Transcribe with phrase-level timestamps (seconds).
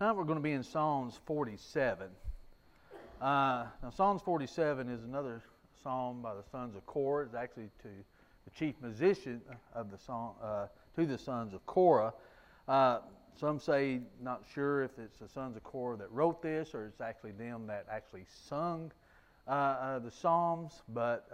[0.00, 2.08] Now we're going to be in Psalms 47.
[3.20, 5.42] Uh, now, Psalms 47 is another
[5.82, 7.26] psalm by the sons of Korah.
[7.26, 7.88] It's actually to
[8.46, 9.42] the chief musician
[9.74, 12.14] of the song, uh, to the sons of Korah.
[12.66, 13.00] Uh,
[13.38, 17.02] some say, not sure if it's the sons of Korah that wrote this or it's
[17.02, 18.90] actually them that actually sung
[19.46, 21.28] uh, uh, the psalms, but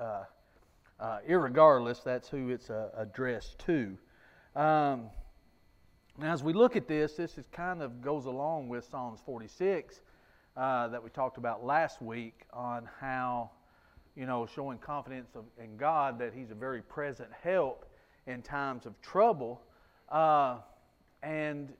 [0.99, 3.97] uh, irregardless, that's who it's addressed to.
[4.57, 5.03] Um,
[6.19, 10.01] now, as we look at this, this is kind of goes along with Psalms 46
[10.57, 13.51] uh, that we talked about last week on how,
[14.15, 17.85] you know, showing confidence of, in God that He's a very present help
[18.27, 19.61] in times of trouble.
[20.09, 20.57] Uh,
[21.23, 21.71] and,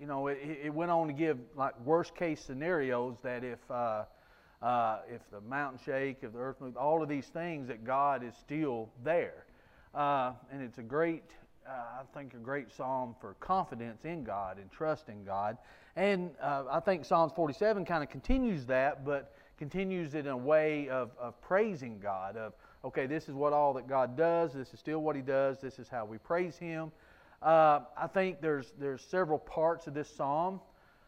[0.00, 4.04] you know, it, it, went on to give like worst case scenarios that if, uh,
[4.62, 8.24] uh if the mountain shake, if the earth moves, all of these things, that God
[8.24, 9.44] is still there.
[9.94, 11.32] Uh, and it's a great
[11.66, 15.56] uh, I think, a great psalm for confidence in God and trust in God.
[15.96, 20.36] And uh, I think Psalms 47 kind of continues that, but continues it in a
[20.36, 22.52] way of, of praising God, of,
[22.84, 25.78] okay, this is what all that God does, this is still what He does, this
[25.78, 26.90] is how we praise Him.
[27.40, 30.60] Uh, I think there's, there's several parts of this psalm.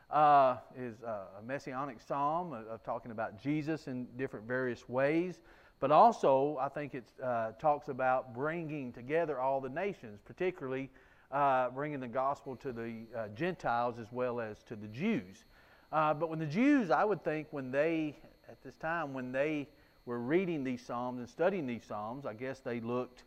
[0.09, 5.41] Uh, is a messianic psalm of, of talking about Jesus in different various ways.
[5.79, 10.91] But also, I think it uh, talks about bringing together all the nations, particularly
[11.31, 15.45] uh, bringing the gospel to the uh, Gentiles as well as to the Jews.
[15.93, 18.17] Uh, but when the Jews, I would think, when they,
[18.49, 19.69] at this time, when they
[20.07, 23.25] were reading these Psalms and studying these Psalms, I guess they looked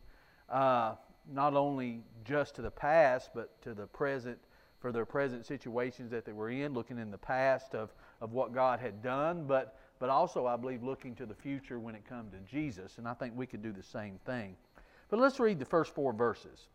[0.50, 0.96] uh,
[1.32, 4.40] not only just to the past, but to the present,
[4.80, 8.54] for their present situations that they were in, looking in the past of, of what
[8.54, 12.32] God had done, but but also, I believe, looking to the future when it comes
[12.32, 12.98] to Jesus.
[12.98, 14.56] And I think we could do the same thing.
[15.10, 16.68] But let's read the first four verses.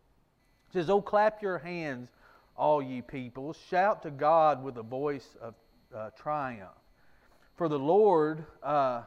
[0.69, 2.09] It says, Oh, clap your hands,
[2.55, 3.53] all ye people.
[3.69, 5.55] Shout to God with a voice of
[5.95, 6.69] uh, triumph.
[7.55, 9.03] For the Lord, uh,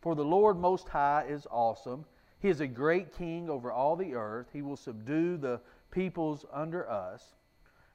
[0.00, 2.04] for the Lord Most High is awesome.
[2.40, 4.48] He is a great king over all the earth.
[4.52, 7.22] He will subdue the peoples under us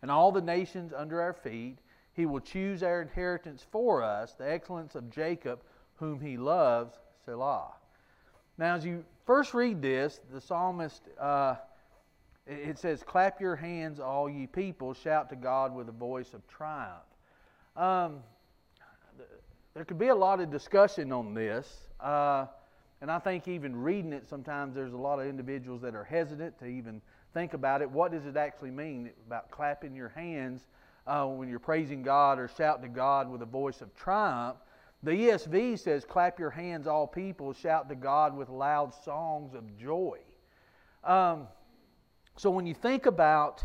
[0.01, 1.77] and all the nations under our feet.
[2.13, 5.61] He will choose our inheritance for us, the excellence of Jacob,
[5.95, 7.71] whom he loves, Selah.
[8.57, 11.55] Now, as you first read this, the psalmist, uh,
[12.45, 16.45] it says, Clap your hands, all ye people, shout to God with a voice of
[16.47, 17.03] triumph.
[17.77, 18.19] Um,
[19.73, 21.87] there could be a lot of discussion on this.
[21.99, 22.47] Uh,
[23.01, 26.59] and I think even reading it, sometimes there's a lot of individuals that are hesitant
[26.59, 27.01] to even
[27.33, 27.89] think about it.
[27.89, 30.65] What does it actually mean about clapping your hands
[31.07, 34.57] uh, when you're praising God or shout to God with a voice of triumph.
[35.03, 39.77] The ESV says, Clap your hands, all people, shout to God with loud songs of
[39.77, 40.19] joy.
[41.03, 41.47] Um,
[42.35, 43.63] so when you think about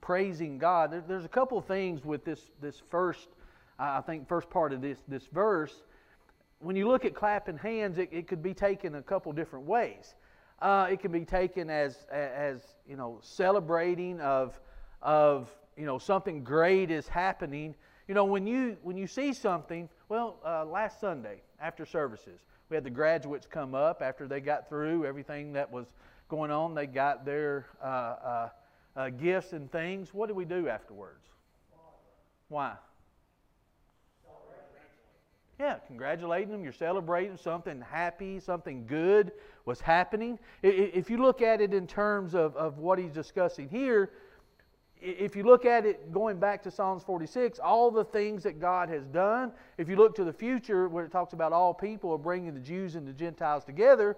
[0.00, 3.28] praising God, there, there's a couple of things with this, this first,
[3.78, 5.82] uh, I think, first part of this, this verse.
[6.60, 10.14] When you look at clapping hands, it, it could be taken a couple different ways.
[10.60, 14.58] Uh, it can be taken as, as you know, celebrating of,
[15.02, 15.48] of
[15.80, 17.74] you know something great is happening.
[18.06, 22.76] You know when you when you see something well uh, last sunday after services we
[22.76, 25.86] had the graduates come up after they got through everything that was
[26.28, 26.74] going on.
[26.74, 28.48] They got their uh, uh,
[28.94, 30.12] uh gifts and things.
[30.12, 31.24] What did we do afterwards?
[32.48, 32.74] Why?
[35.58, 36.62] Yeah, congratulating them.
[36.62, 39.32] You're celebrating something happy, something good
[39.66, 40.38] was happening.
[40.62, 44.10] If you look at it in terms of, of what he's discussing here,
[45.00, 48.88] if you look at it going back to Psalms 46, all the things that God
[48.88, 52.18] has done, if you look to the future where it talks about all people are
[52.18, 54.16] bringing the Jews and the Gentiles together,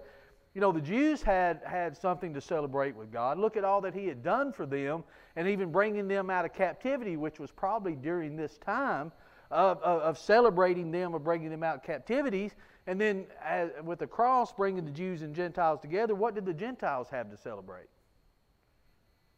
[0.53, 3.39] you know, the Jews had, had something to celebrate with God.
[3.39, 5.03] Look at all that He had done for them,
[5.35, 9.11] and even bringing them out of captivity, which was probably during this time
[9.49, 12.51] of, of, of celebrating them, or bringing them out of captivities.
[12.85, 16.53] And then as, with the cross, bringing the Jews and Gentiles together, what did the
[16.53, 17.87] Gentiles have to celebrate?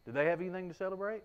[0.04, 1.22] Did they have anything to celebrate?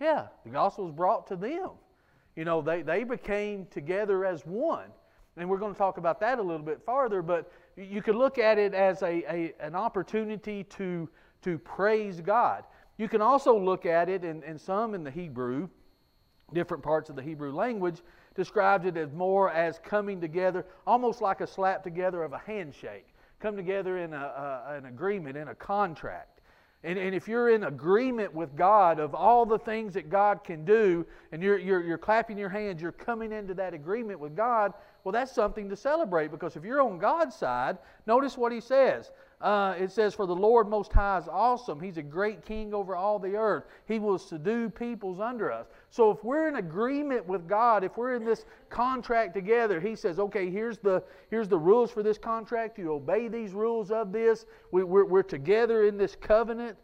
[0.00, 1.70] Yeah, the gospel was brought to them.
[2.36, 4.90] You know, they, they became together as one.
[5.36, 8.38] And we're going to talk about that a little bit farther, but you could look
[8.38, 11.08] at it as a, a an opportunity to,
[11.42, 12.64] to praise God.
[12.96, 15.68] You can also look at it, and, and some in the Hebrew,
[16.52, 18.02] different parts of the Hebrew language,
[18.34, 23.06] describes it as more as coming together, almost like a slap together of a handshake.
[23.38, 26.37] Come together in a, a, an agreement, in a contract.
[26.84, 30.64] And, and if you're in agreement with God of all the things that God can
[30.64, 34.72] do, and you're, you're, you're clapping your hands, you're coming into that agreement with God,
[35.02, 39.10] well, that's something to celebrate because if you're on God's side, notice what He says
[39.40, 41.80] Uh, it says, For the Lord Most High is awesome.
[41.80, 43.64] He's a great king over all the earth.
[43.86, 45.66] He will subdue peoples under us.
[45.90, 50.18] So if we're in agreement with God, if we're in this contract together, He says,
[50.18, 52.78] Okay, here's the, here's the rules for this contract.
[52.78, 54.44] You obey these rules of this.
[54.72, 56.76] We, we're, we're together in this covenant.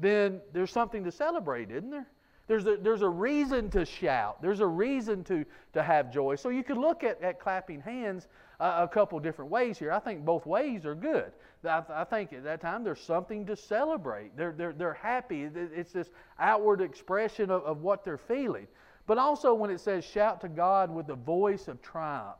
[0.00, 2.08] Then there's something to celebrate, isn't there?
[2.46, 4.42] There's a, there's a reason to shout.
[4.42, 6.34] There's a reason to, to have joy.
[6.36, 8.28] So you could look at, at clapping hands
[8.60, 9.90] uh, a couple different ways here.
[9.90, 11.32] I think both ways are good.
[11.64, 14.36] I, I, think at that time there's something to celebrate.
[14.36, 15.48] They're, they're, they're happy.
[15.54, 18.66] It's this outward expression of, of what they're feeling.
[19.06, 22.36] But also when it says shout to God with the voice of triumph.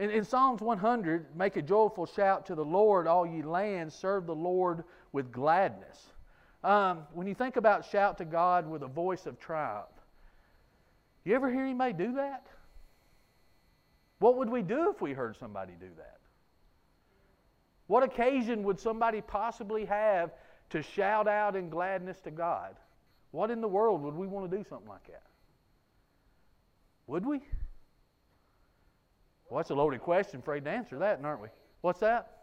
[0.00, 4.26] In, in Psalms 100, make a joyful shout to the Lord, all ye lands, serve
[4.26, 4.82] the Lord
[5.12, 6.08] with gladness.
[6.68, 9.86] Um, when you think about shout to God with a voice of triumph,
[11.24, 12.46] you ever hear anybody do that?
[14.18, 16.18] What would we do if we heard somebody do that?
[17.86, 20.32] What occasion would somebody possibly have
[20.68, 22.76] to shout out in gladness to God?
[23.30, 25.22] What in the world would we want to do something like that?
[27.06, 27.40] Would we?
[29.48, 30.40] Well, that's a loaded question.
[30.40, 31.48] Afraid to answer that, aren't we?
[31.80, 32.37] What's that?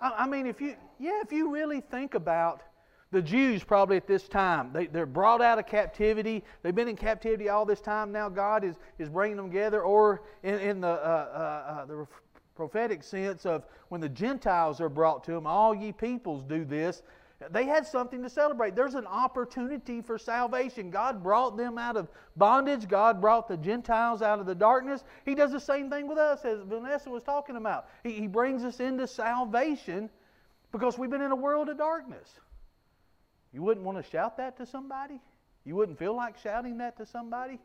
[0.00, 2.62] I mean, if you, yeah, if you really think about
[3.10, 6.44] the Jews probably at this time, they, they're brought out of captivity.
[6.62, 8.10] They've been in captivity all this time.
[8.12, 9.82] Now God is, is bringing them together.
[9.82, 12.06] Or in, in the, uh, uh, uh the
[12.54, 17.02] prophetic sense of when the Gentiles are brought to them, all ye peoples do this.
[17.50, 18.76] They had something to celebrate.
[18.76, 20.90] There's an opportunity for salvation.
[20.90, 22.88] God brought them out of bondage.
[22.88, 25.04] God brought the Gentiles out of the darkness.
[25.24, 27.88] He does the same thing with us, as Vanessa was talking about.
[28.02, 30.08] He, he brings us into salvation
[30.72, 32.28] because we've been in a world of darkness.
[33.52, 35.20] You wouldn't want to shout that to somebody?
[35.64, 37.58] You wouldn't feel like shouting that to somebody?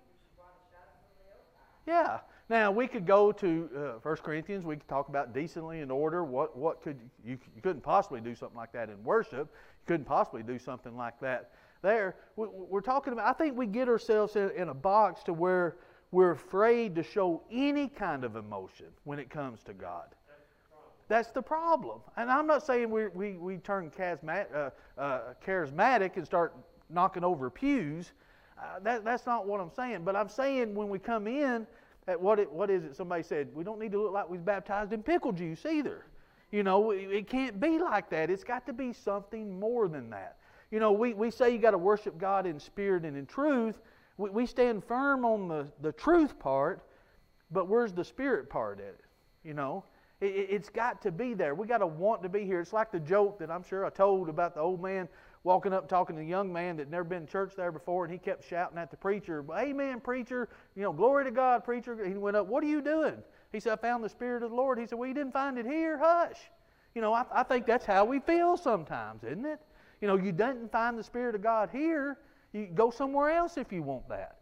[1.86, 2.20] Yeah.
[2.50, 4.66] Now we could go to uh, 1 Corinthians.
[4.66, 6.24] We could talk about decently in order.
[6.24, 9.54] What what could you, you couldn't possibly do something like that in worship.
[9.54, 11.52] You couldn't possibly do something like that
[11.82, 12.16] there.
[12.36, 13.28] We, are talking about.
[13.28, 15.78] I think we get ourselves in, in a box to where
[16.12, 20.16] we're afraid to show any kind of emotion when it comes to God.
[21.08, 22.02] That's the problem.
[22.18, 24.70] And I'm not saying we, we, we turn charismatic, uh,
[25.00, 26.56] uh, charismatic and start
[26.90, 28.12] knocking over pews.
[28.58, 30.04] Uh, that, that's not what I'm saying.
[30.04, 31.66] But I'm saying when we come in,
[32.10, 32.96] at what, it, what is it?
[32.96, 36.06] Somebody said, we don't need to look like we're baptized in pickle juice either.
[36.52, 38.32] You know, it, it can't be like that.
[38.32, 40.38] It's got to be something more than that.
[40.72, 43.80] You know, we, we say you got to worship God in spirit and in truth.
[44.18, 46.84] We, we stand firm on the, the truth part,
[47.52, 49.06] but where's the spirit part at it?
[49.44, 49.84] You know,
[50.20, 51.54] it, has got to be there.
[51.54, 52.60] We got to want to be here.
[52.60, 55.08] It's like the joke that I'm sure I told about the old man
[55.44, 58.12] walking up talking to a young man that never been to church there before, and
[58.12, 62.06] he kept shouting at the preacher, Amen, preacher, you know, glory to God, preacher.
[62.06, 63.16] He went up, What are you doing?
[63.52, 64.80] He said, I found the Spirit of the Lord.
[64.80, 65.98] He said, Well, you didn't find it here?
[65.98, 66.38] Hush.
[66.96, 69.60] You know, I, I think that's how we feel sometimes, isn't it?
[70.02, 72.18] You know, you didn't find the Spirit of God here.
[72.52, 74.38] You go somewhere else if you want that.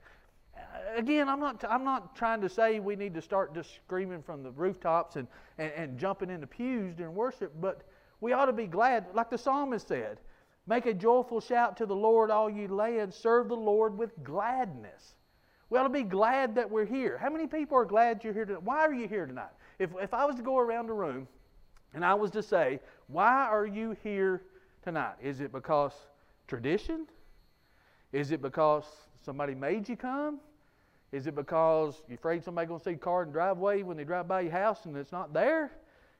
[0.95, 4.43] Again, I'm not, I'm not trying to say we need to start just screaming from
[4.43, 5.27] the rooftops and,
[5.57, 7.83] and, and jumping into pews during worship, but
[8.21, 10.19] we ought to be glad, like the psalmist said,
[10.67, 13.15] Make a joyful shout to the Lord, all you lands.
[13.15, 15.15] Serve the Lord with gladness.
[15.69, 17.17] We ought to be glad that we're here.
[17.17, 18.63] How many people are glad you're here tonight?
[18.63, 19.51] Why are you here tonight?
[19.79, 21.27] If, if I was to go around the room
[21.93, 24.43] and I was to say, Why are you here
[24.83, 25.15] tonight?
[25.21, 25.93] Is it because
[26.47, 27.07] tradition?
[28.11, 28.85] Is it because
[29.23, 30.39] somebody made you come?
[31.13, 33.95] Is it because you're afraid somebody's going to see a car in the driveway when
[33.95, 35.71] they drive by your house and it's not there?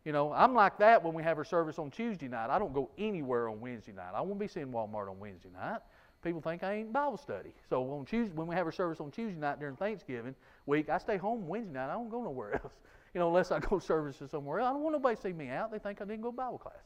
[0.08, 2.50] You know, I'm like that when we have our service on Tuesday night.
[2.50, 4.14] I don't go anywhere on Wednesday night.
[4.16, 5.82] I won't be seeing Walmart on Wednesday night.
[6.24, 7.50] People think I ain't Bible study.
[7.70, 10.34] So on Tuesday, when we have our service on Tuesday night during Thanksgiving
[10.66, 11.90] week, I stay home Wednesday night.
[11.90, 12.72] I don't go nowhere else.
[13.14, 14.70] You know, unless I go to services somewhere else.
[14.70, 15.74] I don't want nobody to see me out.
[15.74, 16.86] They think I didn't go Bible class.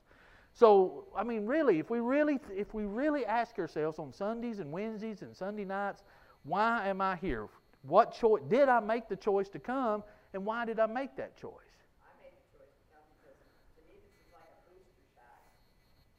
[0.55, 4.71] So, I mean, really, if we really, if we really ask ourselves on Sundays and
[4.71, 6.01] Wednesdays and Sunday nights,
[6.41, 7.49] why am I here?
[7.83, 11.37] What choice did I make the choice to come, and why did I make that
[11.37, 11.70] choice?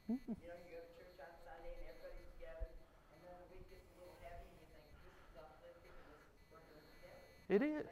[0.08, 2.66] You know, you go to church on Sunday and everybody's together,
[3.14, 6.18] and then the week gets a little heavy, and you think, this is uplifting, this
[6.18, 7.22] is bringing us together.
[7.48, 7.86] It is.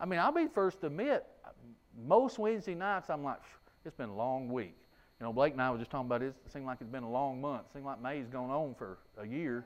[0.00, 1.24] I mean, I'll be first to admit,
[1.94, 3.38] most Wednesday nights, I'm like,
[3.84, 4.74] it's been a long week.
[5.20, 6.34] You know, Blake and I were just talking about it.
[6.44, 7.66] It seemed like it's been a long month.
[7.70, 9.64] It seemed like May's gone on for a year.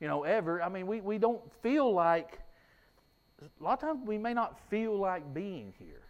[0.00, 0.62] You know, ever.
[0.62, 2.38] I mean, we, we don't feel like,
[3.42, 6.00] a lot of times we may not feel like being here.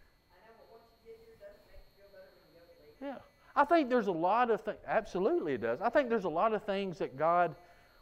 [3.01, 3.15] Yeah.
[3.55, 5.79] I think there's a lot of things, absolutely it does.
[5.81, 7.55] I think there's a lot of things that God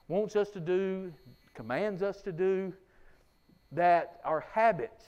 [0.07, 1.13] wants us to do,
[1.53, 2.74] commands us to do,
[3.72, 5.05] that are habits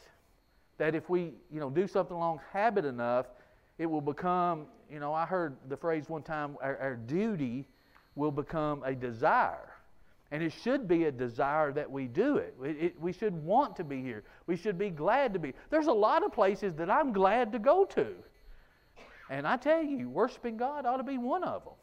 [0.77, 3.27] that if we, you know, do something along habit enough,
[3.77, 7.67] it will become, you know, I heard the phrase one time, our, our duty
[8.15, 9.71] will become a desire.
[10.31, 12.55] And it should be a desire that we do it.
[12.63, 12.99] It, it.
[12.99, 14.23] We should want to be here.
[14.47, 15.53] We should be glad to be.
[15.69, 18.07] There's a lot of places that I'm glad to go to.
[19.29, 21.73] And I tell you, worshiping God ought to be one of them.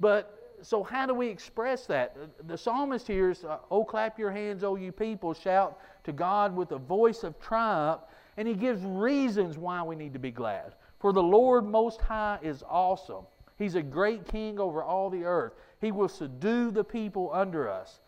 [0.00, 2.16] But so, how do we express that?
[2.46, 6.54] The psalmist here is, uh, Oh, clap your hands, O you people, shout to God
[6.54, 8.00] with a voice of triumph.
[8.36, 10.74] And he gives reasons why we need to be glad.
[10.98, 13.24] For the Lord Most High is awesome.
[13.56, 15.54] He's a great king over all the earth.
[15.80, 18.00] He will subdue the people under us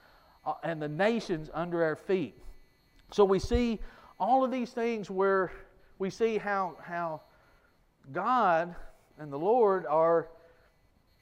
[0.45, 2.37] uh, and the nations under our feet.
[3.13, 3.81] So we see
[4.19, 5.51] all of these things where
[5.99, 7.23] we see how, how
[8.13, 8.75] God
[9.19, 10.29] and the Lord are,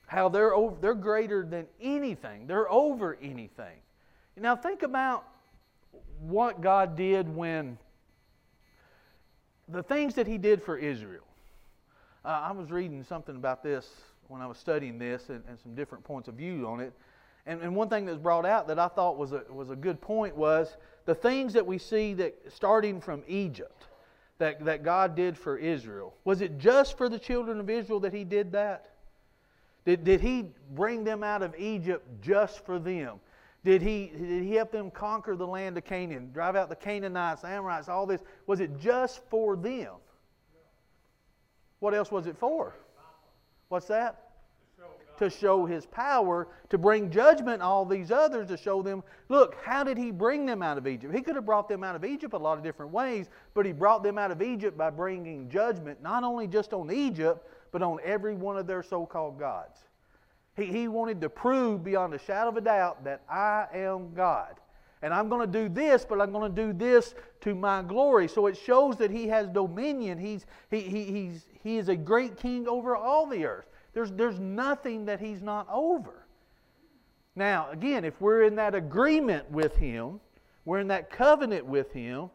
[0.07, 3.77] how they're, over, they're greater than anything, they're over anything.
[4.37, 5.25] Now think about
[6.21, 7.79] what God did when
[9.69, 11.25] the things that He did for Israel.
[12.25, 13.89] Uh, I was reading something about this
[14.29, 16.93] when I was studying this and, and some different points of view on it.
[17.47, 19.77] And, and one thing that was brought out that I thought was a, was a
[19.77, 23.88] good point was the things that we see that starting from Egypt
[24.39, 26.15] that, that God did for Israel.
[26.25, 28.91] Was it just for the children of Israel that He did that?
[29.85, 33.21] Did, did He bring them out of Egypt just for them?
[33.65, 37.45] Did he, did he help them conquer the land of Canaan, drive out the Canaanites,
[37.45, 38.23] Amorites, all this?
[38.47, 39.95] Was it just for them?
[41.81, 42.75] What else was it for?
[43.69, 44.28] What's that?
[45.19, 49.83] To show his power, to bring judgment all these others, to show them, look, how
[49.83, 51.13] did he bring them out of Egypt?
[51.13, 53.73] He could have brought them out of Egypt a lot of different ways, but he
[53.73, 57.99] brought them out of Egypt by bringing judgment, not only just on Egypt, but on
[58.05, 59.79] every one of their so called gods.
[60.57, 64.55] He, he wanted to prove beyond a shadow of a doubt that I am God.
[65.03, 68.29] And I'm going to do this, but I'm going to do this to my glory.
[68.29, 70.19] So it shows that he has dominion.
[70.19, 73.67] He's, he, he, he's, he is a great king over all the earth.
[73.99, 76.25] There's, there's nothing that he's not over.
[77.35, 80.21] Now, again, if we're in that agreement with him,
[80.65, 82.31] we're in that covenant with him,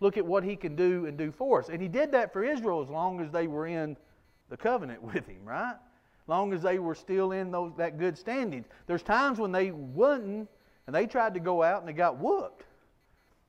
[0.00, 1.68] look at what he can do and do for us.
[1.68, 3.96] And he did that for Israel as long as they were in
[4.48, 5.76] the covenant with him, right?
[6.26, 8.64] long as they were still in those, that good standing.
[8.88, 10.48] There's times when they wouldn't,
[10.88, 12.64] and they tried to go out and they got whooped.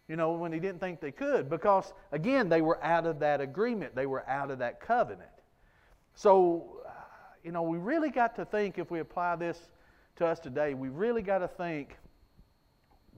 [0.07, 3.41] You know, when they didn't think they could, because again, they were out of that
[3.41, 5.31] agreement, they were out of that covenant.
[6.13, 6.83] So,
[7.43, 9.59] you know, we really got to think if we apply this
[10.17, 11.97] to us today, we really got to think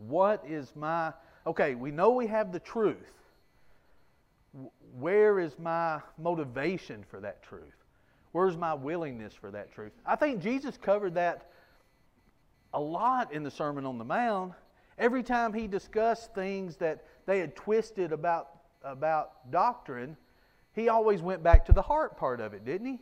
[0.08, 1.14] what is my.
[1.48, 3.14] Okay, we know we have the truth.
[4.98, 7.64] Where is my motivation for that truth?
[8.32, 9.92] Where's my willingness for that truth?
[10.06, 11.50] I think Jesus covered that
[12.74, 14.54] a lot in the Sermon on the Mount.
[14.98, 18.50] Every time he discussed things that they had twisted about,
[18.84, 20.18] about doctrine,
[20.74, 23.00] he always went back to the heart part of it, didn't he?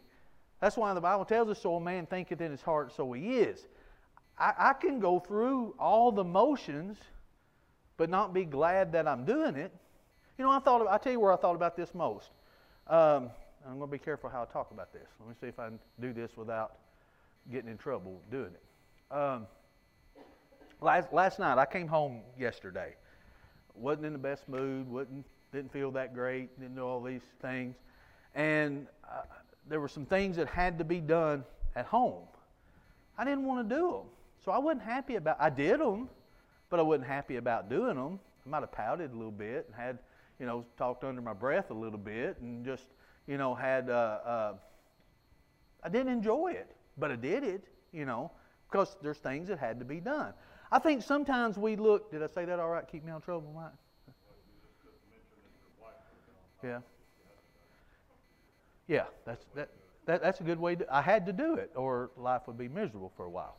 [0.60, 3.38] That's why the Bible tells us, so a man thinketh in his heart, so he
[3.38, 3.68] is.
[4.40, 6.98] I, I can go through all the motions,
[7.98, 9.72] but not be glad that I'm doing it.
[10.38, 12.30] You know, I thought, I tell you where I thought about this most.
[12.88, 13.30] Um,
[13.68, 15.08] I'm going to be careful how I talk about this.
[15.20, 16.78] Let me see if I can do this without
[17.52, 19.16] getting in trouble doing it.
[19.16, 19.48] Um,
[20.82, 22.96] last, last night, I came home yesterday.
[23.74, 27.76] Wasn't in the best mood, wasn't, didn't feel that great, didn't do all these things.
[28.36, 29.22] And uh,
[29.70, 31.44] there were some things that had to be done
[31.76, 32.24] at home.
[33.18, 34.06] I didn't want to do them.
[34.44, 36.10] So I wasn't happy about I did them,
[36.70, 38.20] but I wasn't happy about doing them.
[38.46, 40.00] I might have pouted a little bit and had,
[40.40, 42.84] you know, talked under my breath a little bit and just
[43.28, 44.54] you know, had, uh, uh,
[45.84, 48.32] I didn't enjoy it, but I did it, you know,
[48.72, 50.34] because there's things that had to be done.
[50.72, 52.86] I think sometimes we look, did I say that all right?
[52.90, 53.72] Keep me out of trouble, Mike?
[56.64, 56.80] Yeah.
[58.88, 59.70] Yeah, that's, that,
[60.06, 62.70] that, that's a good way to, I had to do it, or life would be
[62.70, 63.58] miserable for a while.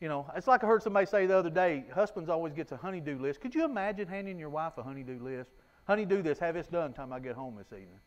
[0.00, 2.76] You know, it's like I heard somebody say the other day, husbands always gets a
[2.76, 3.40] honeydew list.
[3.40, 5.50] Could you imagine handing your wife a honeydew list?
[5.84, 8.00] Honey, do this, have this done the time I get home this evening.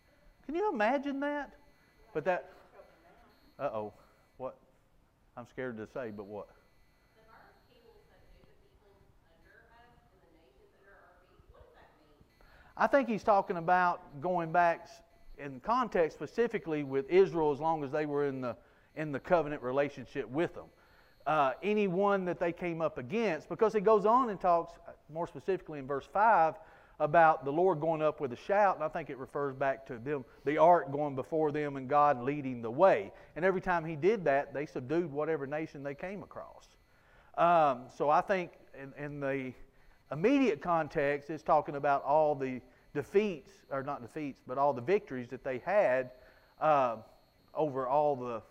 [0.45, 1.51] Can you imagine that?
[2.13, 2.51] But that,
[3.59, 3.93] uh oh,
[4.37, 4.57] what?
[5.37, 6.47] I'm scared to say, but what?
[12.77, 14.89] I think he's talking about going back
[15.37, 18.55] in context specifically with Israel as long as they were in the
[18.95, 20.65] in the covenant relationship with them.
[21.27, 24.73] Uh, anyone that they came up against, because he goes on and talks
[25.11, 26.55] more specifically in verse 5
[26.99, 29.97] about the Lord going up with a shout, and I think it refers back to
[29.97, 33.11] them, the ark going before them and God leading the way.
[33.35, 36.67] And every time he did that, they subdued whatever nation they came across.
[37.37, 38.51] Um, so I think
[38.81, 39.51] in, in, the
[40.09, 42.61] immediate context, it's talking about all the
[42.95, 46.09] defeats, or not defeats, but all the victories that they had
[46.59, 46.95] uh,
[47.53, 48.41] over all the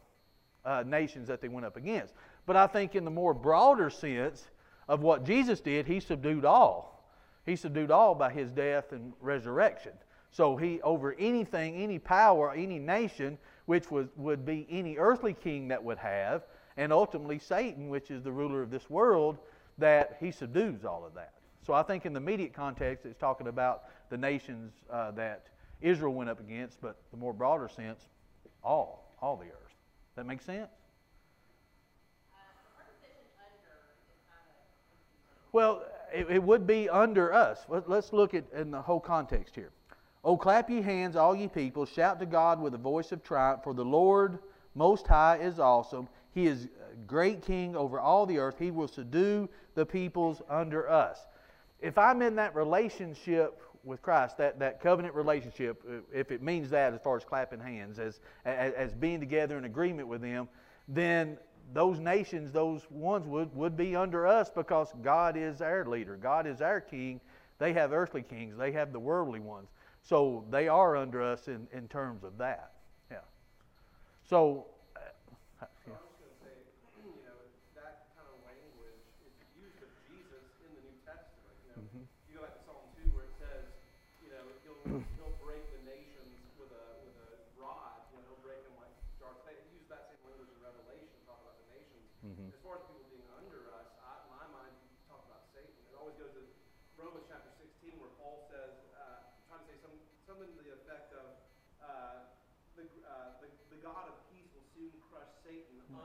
[0.65, 2.15] uh, nations that they went up against.
[2.47, 4.45] But I think in the more broader sense
[4.87, 7.05] of what Jesus did, he subdued all.
[7.45, 9.93] He subdued all by his death and resurrection.
[10.31, 15.69] So he over anything, any power, any nation, which was, would be any earthly king
[15.69, 16.43] that would have,
[16.77, 19.39] and ultimately Satan, which is the ruler of this world,
[19.79, 21.35] that he subdues all of that.
[21.67, 25.47] So I think in the immediate context, it's talking about the nations uh, that
[25.81, 28.07] Israel went up against, but the more broader sense,
[28.63, 29.75] all, all the earth.
[30.17, 30.71] That makes sense?
[35.53, 37.65] Well, it, it, would be under us.
[37.69, 39.71] Let, us look at in the whole context here.
[40.25, 43.63] Oh, clap ye hands, all ye people, shout to God with a voice of triumph,
[43.63, 44.39] for the Lord
[44.75, 46.09] Most High is awesome.
[46.33, 46.69] He is
[47.07, 48.57] great king over all the earth.
[48.59, 51.19] He will subdue the peoples under us.
[51.81, 56.71] If I'm in that relationship with Christ, that, that covenant relationship, uh, if it means
[56.71, 60.49] that as far as clapping hands, as, as, as being together in agreement with them,
[60.89, 61.39] then
[61.73, 66.17] those nations, those ones would, would be under us because God is our leader.
[66.17, 67.21] God is our king.
[67.59, 69.69] They have earthly kings, they have the worldly ones.
[70.03, 72.73] So they are under us in, in terms of that.
[73.11, 73.19] Yeah.
[74.29, 74.67] So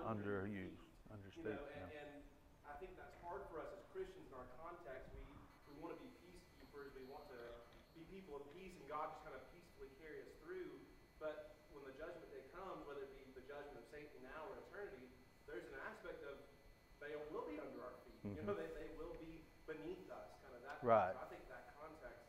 [0.09, 0.73] under you,
[1.13, 2.01] under you know, and, yeah.
[2.01, 2.09] and
[2.65, 5.05] I think that's hard for us as Christians in our context.
[5.13, 5.21] We
[5.69, 6.97] we want to be peacekeepers.
[6.97, 7.41] We want to
[7.93, 10.73] be people of peace, and God just kind of peacefully carry us through.
[11.21, 14.57] But when the judgment day comes, whether it be the judgment of Satan now or
[14.65, 15.05] eternity,
[15.45, 16.41] there's an aspect of
[16.98, 18.17] they will be under our feet.
[18.25, 18.33] Mm-hmm.
[18.33, 20.81] You know, they, they will be beneath us, kind of that.
[20.81, 21.13] Right.
[21.13, 22.25] So I think that context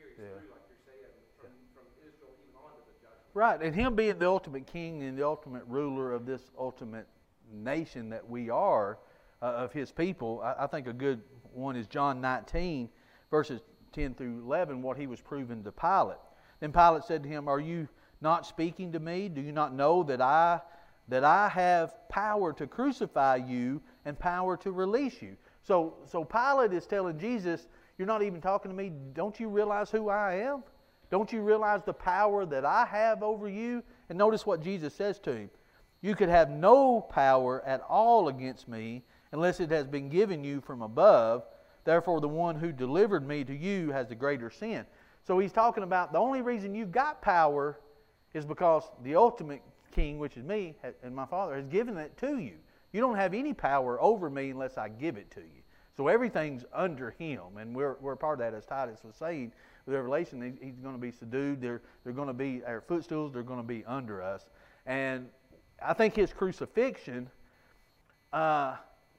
[0.00, 0.32] carries yeah.
[0.32, 1.76] through, like you're saying, from, yeah.
[1.76, 3.36] from Israel even on to the judgment.
[3.36, 7.06] Right, and him being the ultimate king and the ultimate ruler of this ultimate
[7.52, 8.98] nation that we are
[9.42, 11.20] uh, of his people, I, I, think a good
[11.52, 12.88] one is John 19,
[13.30, 13.60] verses
[13.92, 16.18] 10 through 11, what he was proving to Pilate.
[16.60, 17.88] Then Pilate said to him, Are you
[18.20, 19.28] not speaking to me?
[19.28, 20.60] Do you not know that I
[21.08, 25.36] that I have power to crucify you and power to release you?
[25.62, 28.92] So so Pilate is telling Jesus, You're not even talking to me.
[29.14, 30.64] Don't you realize who I am?
[31.10, 33.82] Don't you realize the power that I have over you?
[34.08, 35.50] And notice what Jesus says to him.
[36.00, 40.60] You could have no power at all against me unless it has been given you
[40.60, 41.44] from above.
[41.84, 44.86] Therefore, the one who delivered me to you has the greater sin.
[45.26, 47.80] So he's talking about the only reason you've got power
[48.34, 52.38] is because the ultimate king, which is me and my Father, has given it to
[52.38, 52.54] you.
[52.92, 55.62] You don't have any power over me unless I give it to you.
[55.96, 59.52] So everything's under him, and we're, we're part of that, as Titus was saying
[59.84, 60.40] with Revelation.
[60.40, 61.60] He's, he's going to be subdued.
[61.60, 63.32] They're, they're going to be our footstools.
[63.32, 64.46] They're going to be under us.
[64.86, 65.26] And
[65.82, 67.30] I think his crucifixion
[68.32, 68.76] uh,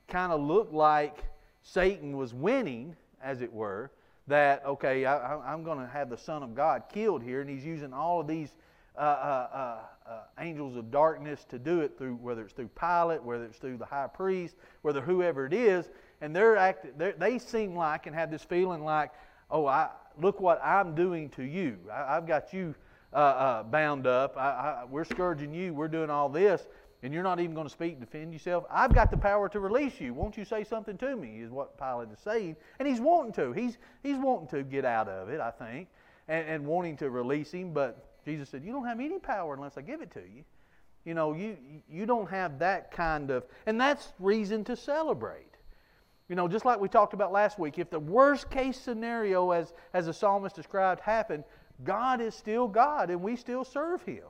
[0.07, 1.23] kind of looked like
[1.63, 3.91] Satan was winning, as it were.
[4.27, 7.65] That, okay, I, am going to have the Son of God killed here, and he's
[7.65, 8.55] using all of these
[8.95, 13.23] uh, uh, uh, uh, angels of darkness to do it through, whether it's through Pilate,
[13.23, 15.89] whether it's through the high priest, whether whoever it is,
[16.21, 19.11] and they're act, they're, they seem like and have this feeling like,
[19.49, 19.89] oh, I,
[20.21, 21.77] look what I'm doing to you.
[21.91, 22.75] I, have got you
[23.13, 24.37] uh, uh, bound up.
[24.37, 25.73] I, I, we're scourging you.
[25.73, 26.67] We're doing all this,
[27.01, 28.65] and you're not even going to speak and defend yourself.
[28.69, 30.13] I've got the power to release you.
[30.13, 31.41] Won't you say something to me?
[31.41, 33.51] Is what Pilate is saying, and he's wanting to.
[33.53, 35.87] He's he's wanting to get out of it, I think,
[36.27, 37.73] and, and wanting to release him.
[37.73, 40.43] But Jesus said, "You don't have any power unless I give it to you."
[41.05, 41.57] You know, you
[41.89, 45.49] you don't have that kind of, and that's reason to celebrate.
[46.29, 49.73] You know, just like we talked about last week, if the worst case scenario, as,
[49.95, 51.43] as the psalmist described, happened,
[51.83, 54.23] God is still God and we still serve Him.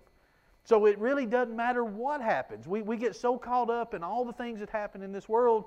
[0.63, 2.67] So it really doesn't matter what happens.
[2.67, 5.65] We, we get so caught up in all the things that happen in this world.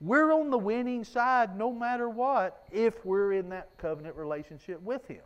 [0.00, 5.06] We're on the winning side no matter what if we're in that covenant relationship with
[5.06, 5.22] Him.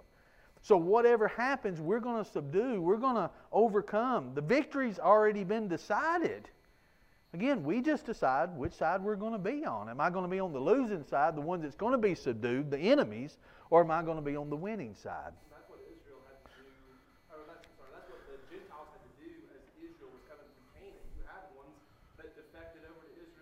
[0.62, 4.32] So whatever happens, we're going to subdue, we're going to overcome.
[4.34, 6.48] The victory's already been decided.
[7.34, 9.88] Again, we just decide which side we're going to be on.
[9.88, 12.14] Am I going to be on the losing side, the one that's going to be
[12.14, 13.36] subdued, the enemies,
[13.70, 15.32] or am I going to be on the winning side?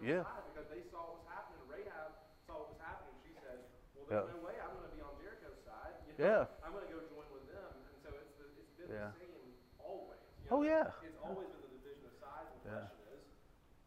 [0.03, 0.27] yeah.
[0.51, 1.63] because they saw what was happening.
[1.71, 2.11] Rahab
[2.45, 3.15] saw what was happening.
[3.23, 3.63] She said,
[3.95, 4.37] "Well, there's yeah.
[4.37, 5.95] no way I'm going to be on Jericho's side.
[6.05, 8.75] You know, yeah, I'm going to go join with them." And so it's the, it's
[8.75, 9.15] been yeah.
[9.15, 9.33] the same
[9.79, 10.19] always.
[10.43, 12.51] You oh, know, oh yeah, it's always been the division of sides.
[12.51, 13.23] And the question is,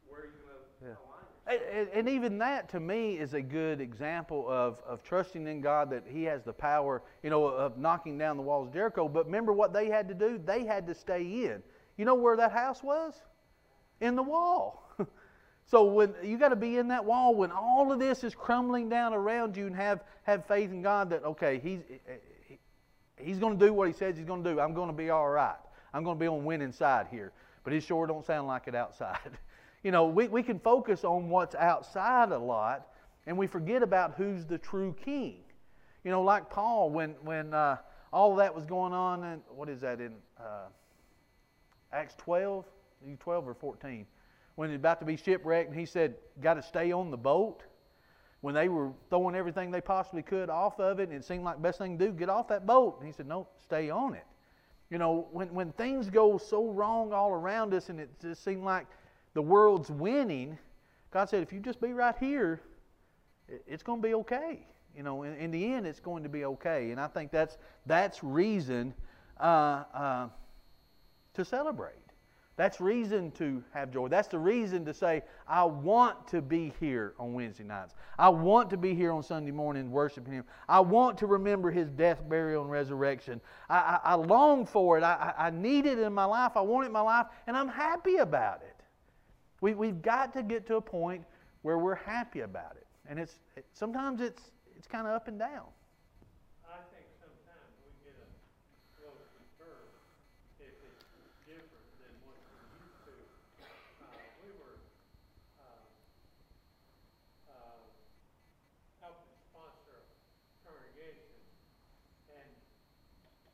[0.07, 1.03] where are you going to yeah.
[1.03, 1.25] align?
[1.45, 5.91] And, and, even that to me is a good example of, of trusting in God
[5.91, 9.07] that He has the power, you know, of knocking down the walls of Jericho.
[9.07, 10.39] But remember what they had to do?
[10.43, 11.61] They had to stay in.
[11.97, 13.13] You know where that house was?
[14.01, 14.84] In the wall
[15.65, 18.87] so when you got to be in that wall when all of this is crumbling
[18.89, 22.59] down around you and have, have faith in God that okay, He's he-
[23.17, 24.59] He's going to do what He says He's going to do.
[24.59, 25.55] I'm going to be all right.
[25.93, 27.31] I'm going to be on winning side here.
[27.63, 29.17] But it sure don't sound like it outside.
[29.83, 32.87] You know, we, we can focus on what's outside a lot,
[33.27, 35.43] and we forget about who's the true king.
[36.03, 37.77] You know, like Paul, when, when uh,
[38.11, 40.69] all that was going on, and what is that in uh,
[41.93, 42.65] Acts 12?
[43.19, 44.07] 12 or 14?
[44.55, 47.63] When he's about to be shipwrecked, and he said, Got to stay on the boat.
[48.41, 51.55] When they were throwing everything they possibly could off of it, and it seemed like
[51.55, 52.97] the best thing to do, get off that boat.
[52.99, 54.25] And he said, No, stay on it.
[54.89, 58.63] You know, when, when things go so wrong all around us, and it just seemed
[58.63, 58.85] like
[59.33, 60.57] the world's winning,
[61.11, 62.61] God said, if you just be right here,
[63.67, 64.65] it's going to be okay.
[64.95, 66.91] You know, in, in the end, it's going to be okay.
[66.91, 68.93] And I think that's that's reason
[69.39, 70.27] uh, uh,
[71.33, 72.04] to celebrate.
[72.57, 74.07] That's reason to have joy.
[74.07, 77.95] That's the reason to say, I want to be here on Wednesday nights.
[78.17, 80.45] I want to be here on Sunday morning worshiping Him.
[80.69, 83.41] I want to remember His death, burial, and resurrection.
[83.69, 85.03] I, I, I long for it.
[85.03, 86.53] I, I need it in my life.
[86.55, 88.81] I want it in my life, and I'm happy about it.
[89.59, 91.25] We, we've got to get to a point
[91.61, 92.87] where we're happy about it.
[93.09, 95.67] And it's it, sometimes it's it's kind of up and down.
[96.65, 98.27] I think sometimes we get a
[99.01, 99.93] little concerned
[100.59, 101.05] if it's
[101.45, 103.13] different than what we're used to.
[104.01, 104.09] Uh,
[104.41, 104.77] we were,
[105.61, 105.85] uh,
[107.49, 107.77] uh,
[109.01, 111.37] helping sponsor a congregation,
[112.33, 112.49] and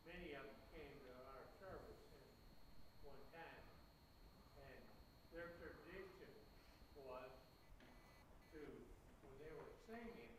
[0.08, 2.24] many of them came to our service in
[3.04, 3.68] one time.
[4.64, 4.80] And
[5.36, 6.32] their tradition
[6.96, 7.32] was
[8.56, 8.64] to,
[9.28, 10.32] when they were singing,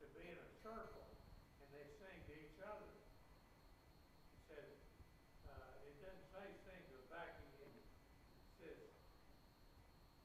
[0.00, 1.04] to be in a circle,
[1.62, 2.90] and they sing to each other.
[4.32, 4.66] He said,
[5.46, 7.70] uh, it doesn't say sing to the back, it
[8.58, 8.82] says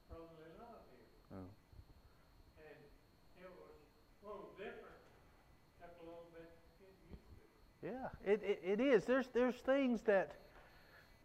[0.07, 1.13] brotherly love here.
[1.35, 1.45] Oh.
[2.63, 2.79] And
[3.37, 4.97] it was a little different,
[5.77, 7.43] took a little bit to get used to.
[7.87, 9.05] Yeah, it, it, it is.
[9.05, 10.33] There's there's things that,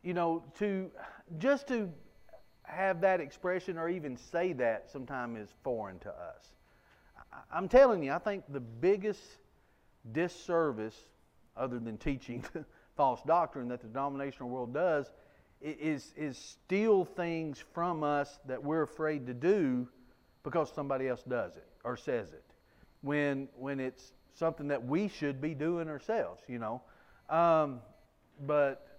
[0.03, 0.91] you know, to
[1.39, 1.91] just to
[2.63, 6.53] have that expression or even say that sometimes is foreign to us.
[7.33, 9.23] I- I'm telling you, I think the biggest
[10.13, 10.97] disservice,
[11.57, 12.45] other than teaching
[12.97, 15.13] false doctrine that the denominational world does,
[15.61, 19.89] is is steal things from us that we're afraid to do
[20.45, 22.45] because somebody else does it or says it
[23.01, 26.83] when when it's something that we should be doing ourselves, you know.
[27.29, 27.81] Um,
[28.47, 28.99] but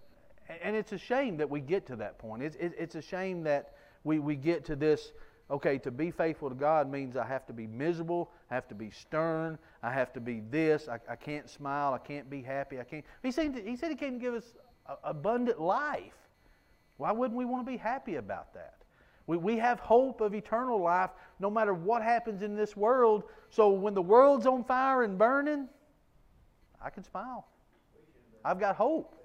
[0.61, 2.43] and it's a shame that we get to that point.
[2.43, 5.11] It's it's a shame that we we get to this.
[5.51, 8.75] Okay, to be faithful to God means I have to be miserable, I have to
[8.75, 10.87] be stern, I have to be this.
[10.87, 13.05] I, I can't smile, I can't be happy, I can't.
[13.21, 14.55] He said he said he came to give us
[15.03, 16.13] abundant life.
[16.97, 18.82] Why wouldn't we want to be happy about that?
[19.25, 23.23] We, we have hope of eternal life no matter what happens in this world.
[23.49, 25.69] So when the world's on fire and burning,
[26.81, 27.47] I can smile.
[28.43, 29.15] I've got hope.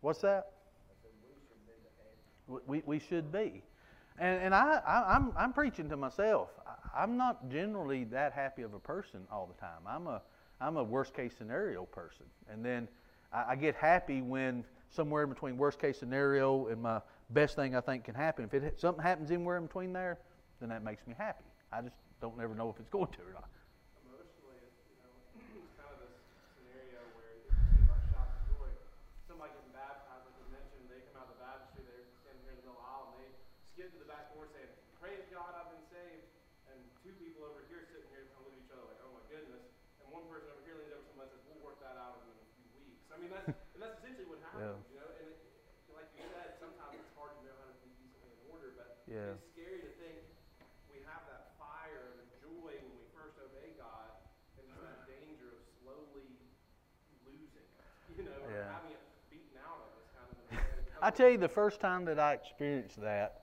[0.00, 0.50] What's that?
[2.66, 3.62] We, we, should be.
[4.18, 6.50] And, and I, I, I'm, I'm preaching to myself.
[6.66, 9.80] I, I'm not generally that happy of a person all the time.
[9.86, 10.20] I'm a,
[10.60, 12.26] I'm a worst case scenario person.
[12.50, 12.88] And then
[13.32, 17.00] I, I get happy when somewhere in between worst case scenario and my
[17.34, 18.44] best thing I think can happen.
[18.44, 20.18] If it, something happens anywhere in between there,
[20.60, 21.44] then that makes me happy.
[21.72, 23.50] I just don't never know if it's going to or not.
[24.06, 24.62] Emotionally,
[49.14, 49.38] Yeah.
[49.38, 50.18] it's scary to think
[50.90, 54.10] we have that fire and joy when we first obey God,
[54.58, 56.26] and just that danger of slowly
[57.22, 57.68] losing it,
[58.18, 58.74] you know, or Yeah.
[58.74, 60.34] having it beaten out of us, kind of.
[60.50, 60.98] In a way.
[61.06, 63.42] I tell you, the first time that I experienced that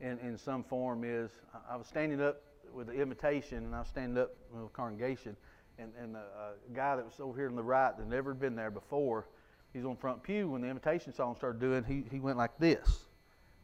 [0.00, 1.30] in, in some form is
[1.68, 2.42] I- was standing up
[2.72, 5.36] with the invitation, and I was standing up with a congregation,
[5.78, 8.40] and, and the uh, guy that was over here on the right that never had
[8.40, 9.26] been there before,
[9.72, 10.50] he's on front pew.
[10.50, 13.06] When the invitation song started doing, he, he went like this,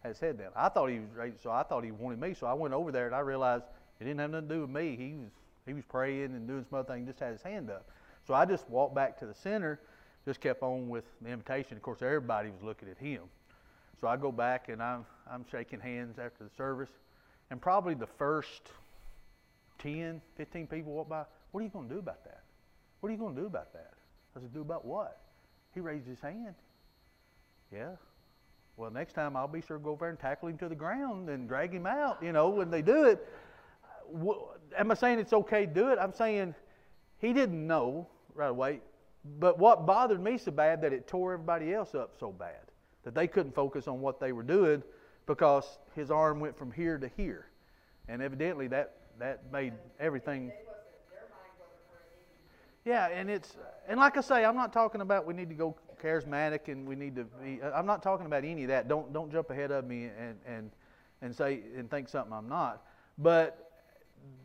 [0.07, 0.51] had head down.
[0.57, 2.35] I thought he was ready, so I thought he wanted me.
[2.35, 3.65] So I went over there, and I realized
[4.01, 4.97] it didn't have nothing to do with me.
[4.97, 5.31] He was
[5.67, 7.91] he was praying and doing some other thing, just had his hand up.
[8.27, 9.81] So I just walked back to the center,
[10.25, 11.77] just kept on with the invitation.
[11.77, 13.23] Of course, everybody was looking at him.
[14.01, 16.91] So I go back and I'm, I'm shaking hands after the service.
[17.51, 18.63] And probably the first
[19.79, 22.43] 10, 15 people walk by, what are you going to do about that?
[23.01, 23.93] What are you going to do about that?
[24.37, 25.19] I said, do about what?
[25.75, 26.55] He raised his hand.
[27.73, 27.93] Yeah.
[28.77, 30.75] Well, next time I'll be sure to go over there and tackle him to the
[30.75, 33.27] ground and drag him out, you know, when they do it.
[34.77, 35.99] Am I saying it's okay to do it?
[35.99, 36.55] I'm saying
[37.19, 38.81] he didn't know right away.
[39.39, 42.61] But what bothered me so bad that it tore everybody else up so bad
[43.03, 44.83] that they couldn't focus on what they were doing
[45.27, 47.47] because his arm went from here to here.
[48.09, 50.49] And evidently that, that made everything.
[50.49, 52.91] They wasn't, their mind wasn't where it needed to be.
[52.91, 53.57] Yeah, and it's
[53.89, 56.95] and like I say, I'm not talking about we need to go charismatic and we
[56.95, 57.61] need to be.
[57.63, 58.89] I'm not talking about any of that.
[58.89, 60.71] Don't don't jump ahead of me and and
[61.23, 62.83] and say and think something I'm not.
[63.19, 63.71] But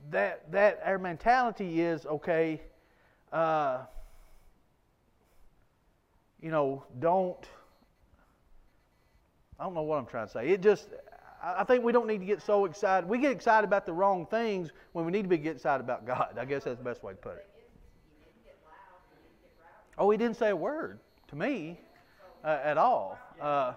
[0.10, 2.62] that that our mentality is okay.
[3.32, 3.80] Uh,
[6.42, 7.48] you know, don't.
[9.60, 10.50] I don't know what I'm trying to say.
[10.50, 10.88] It just.
[11.44, 13.10] I think we don't need to get so excited.
[13.10, 16.06] We get excited about the wrong things when we need to be get excited about
[16.06, 16.38] God.
[16.40, 17.50] I guess that's the best way to put it.
[17.56, 19.96] You didn't get loud, you didn't get rowdy.
[19.98, 21.00] Oh, he didn't say a word
[21.32, 21.80] to me
[22.44, 23.18] uh, at all.
[23.42, 23.74] Uh,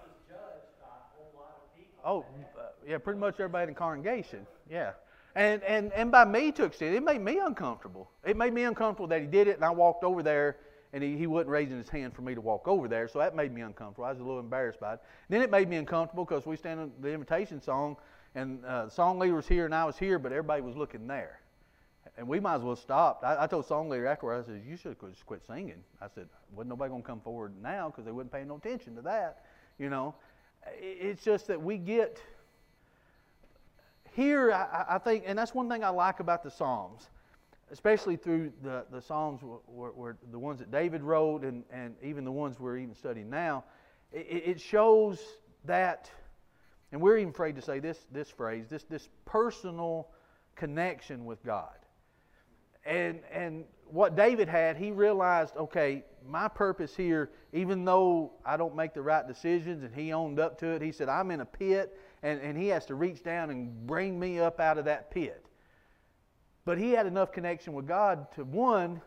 [2.04, 2.20] oh,
[2.58, 4.46] uh, yeah, pretty much everybody in the congregation.
[4.70, 4.92] Yeah.
[5.36, 8.10] And, and, and by me to extent, it made me uncomfortable.
[8.24, 10.56] It made me uncomfortable that he did it, and I walked over there,
[10.92, 13.34] and he, he wasn't raising his hand for me to walk over there, so that
[13.34, 14.04] made me uncomfortable.
[14.04, 15.00] I was a little embarrassed by it.
[15.28, 17.96] Then it made me uncomfortable because we stand on the invitation song,
[18.34, 21.06] and uh, the song leader was here, and I was here, but everybody was looking
[21.06, 21.40] there.
[22.16, 23.22] And we might as well stop.
[23.24, 25.82] I, I told song leader afterwards, I said, you should just quit singing.
[26.00, 28.94] I said, wasn't nobody going to come forward now because they wouldn't pay no attention
[28.96, 29.44] to that.
[29.78, 30.14] You know,
[30.80, 32.20] it's just that we get
[34.14, 37.08] here, I, I- think, and that's one thing I like about the Psalms,
[37.72, 42.24] especially through the, the Psalms, were, were the ones that David wrote and, and even
[42.24, 43.64] the ones we're even studying now.
[44.12, 45.18] It, it shows
[45.64, 46.08] that,
[46.92, 50.06] and we're even afraid to say this, this phrase, this, this personal
[50.54, 51.74] connection with God.
[52.86, 58.74] And, and what David had, he realized, okay, my purpose here, even though I don't
[58.74, 61.46] make the right decisions, and he owned up to it, he said, I'm in a
[61.46, 65.10] pit, and, and he has to reach down and bring me up out of that
[65.10, 65.44] pit.
[66.64, 69.00] But he had enough connection with God to, one,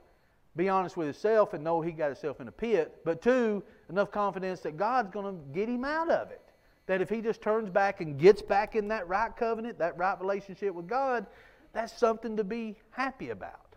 [0.56, 4.12] be honest with himself and know he got himself in a pit, but two, enough
[4.12, 6.42] confidence that God's going to get him out of it.
[6.88, 10.20] That if he just turns back and gets back in that right covenant, that right
[10.20, 11.26] relationship with God,
[11.74, 13.68] that's something to be happy about.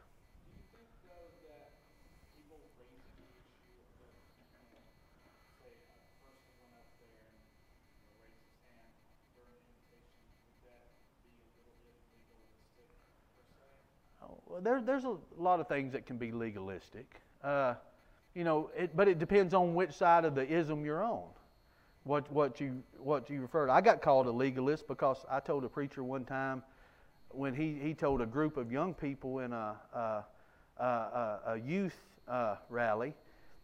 [14.23, 17.21] Oh, Well, there, there's a lot of things that can be legalistic.
[17.43, 17.75] Uh,
[18.35, 21.23] you know, it, but it depends on which side of the ism you're on.
[22.03, 23.73] What, what, you, what you refer to.
[23.73, 26.65] I got called a legalist because I told a preacher one time
[27.29, 31.95] when he, he told a group of young people in a, a, a, a, youth
[32.27, 33.15] uh, rally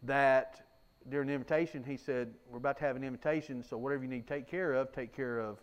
[0.03, 0.61] that
[1.09, 4.25] during the invitation, he said, We're about to have an invitation, so whatever you need
[4.25, 5.57] to take care of, take care of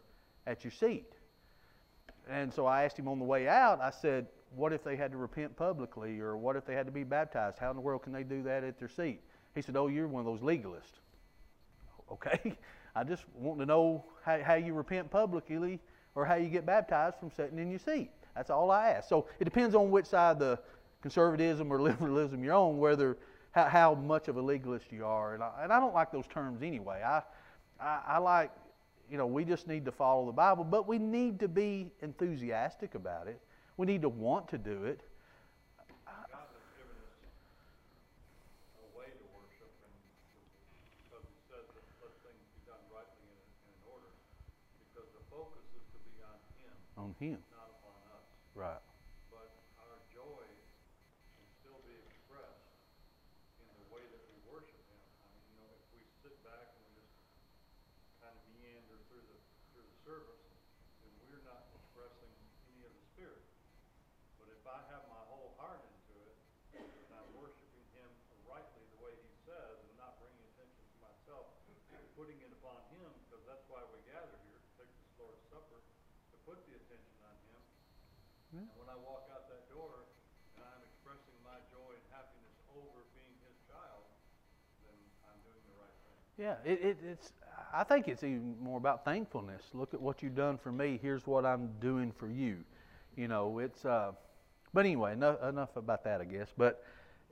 [0.46, 1.14] at your seat.
[2.28, 4.26] And so I asked him on the way out, I said,
[4.56, 6.20] What if they had to repent publicly?
[6.20, 7.58] Or what if they had to be baptized?
[7.58, 9.20] How in the world can they do that at their seat?
[9.54, 11.00] He said, Oh, you're one of those legalists.
[12.10, 12.56] Okay.
[12.96, 15.80] I just want to know how, how you repent publicly
[16.14, 18.10] or how you get baptized from sitting in your seat.
[18.36, 19.08] That's all I ask.
[19.08, 20.58] So it depends on which side the
[21.02, 23.16] conservatism or liberalism you're on, whether
[23.50, 25.34] how, how much of a legalist you are.
[25.34, 27.02] And I, and I don't like those terms anyway.
[27.04, 27.22] I,
[27.80, 28.50] I, I like,
[29.10, 32.94] you know, we just need to follow the Bible, but we need to be enthusiastic
[32.94, 33.40] about it.
[33.76, 35.02] We need to want to do it.
[46.94, 47.42] On Him, Him.
[47.50, 48.22] not upon us.
[48.54, 48.80] Right.
[49.28, 49.50] But
[49.82, 50.46] our joy
[51.34, 52.70] can still be expressed
[53.58, 55.02] in the way that we worship Him.
[55.20, 57.12] I mean, you know, if we sit back and we just
[58.22, 59.38] kind of meander through the
[59.74, 60.48] through the service,
[61.02, 62.30] then we're not expressing
[62.70, 63.42] any of the Spirit.
[64.64, 66.32] If I have my whole heart into it,
[66.72, 68.08] and I'm worshiping Him
[68.48, 71.52] rightly the way He says, and not bringing attention to myself,
[72.16, 75.84] putting it upon Him, because that's why we gather here to take this Lord's Supper,
[75.84, 77.60] to put the attention on Him.
[78.64, 80.08] And when I walk out that door,
[80.56, 84.08] and I'm expressing my joy and happiness over being His child,
[84.88, 84.96] then
[85.28, 86.16] I'm doing the right thing.
[86.40, 87.36] Yeah, it, it, it's.
[87.68, 89.60] I think it's even more about thankfulness.
[89.76, 90.96] Look at what you've done for me.
[91.04, 92.64] Here's what I'm doing for you.
[93.12, 93.84] You know, it's.
[93.84, 94.16] Uh,
[94.74, 96.48] but anyway, enough, enough about that, I guess.
[96.56, 96.84] But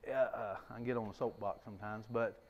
[0.08, 2.06] uh, uh, I can get on the soapbox sometimes.
[2.10, 2.40] But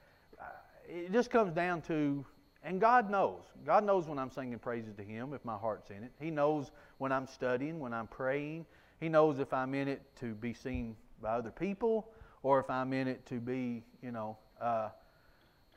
[0.88, 2.24] it just comes down to,
[2.64, 3.42] and God knows.
[3.64, 6.12] God knows when I'm singing praises to Him if my heart's in it.
[6.20, 8.66] He knows when I'm studying, when I'm praying.
[9.00, 12.09] He knows if I'm in it to be seen by other people
[12.42, 14.88] or if I'm in it to be, you know, uh,